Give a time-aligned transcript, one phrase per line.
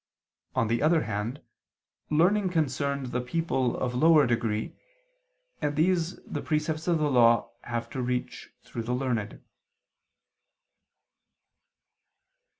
[0.55, 1.43] On the other hand
[2.09, 4.75] learning concerned the people of lower degree,
[5.61, 9.43] and these the precepts of the Law have to reach through the learned.